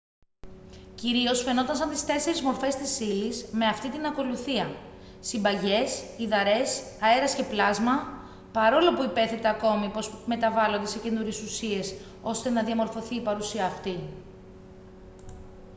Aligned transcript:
κυρίως 0.95 1.43
φαινόταν 1.43 1.75
σαν 1.75 1.89
τις 1.89 2.05
4 2.05 2.41
μορφές 2.43 2.75
της 2.75 2.99
ύλης 2.99 3.47
με 3.51 3.65
αυτήν 3.65 3.91
την 3.91 4.05
ακολουθία: 4.05 4.75
συμπαγές 5.19 6.03
υδαρές 6.17 6.81
αέρας 7.01 7.35
και 7.35 7.43
πλάσμα 7.43 7.91
παρόλο 8.53 8.93
που 8.93 9.03
υπέθετε 9.03 9.49
ακόμη 9.49 9.89
πως 9.89 10.23
μεταβάλλονται 10.25 10.87
σε 10.87 10.99
καινούριες 10.99 11.41
ουσίες 11.41 11.95
ώστε 12.21 12.49
να 12.49 12.63
διαμορφωθεί 12.63 13.15
η 13.15 13.21
παρουσία 13.21 13.65
αυτή 13.65 13.99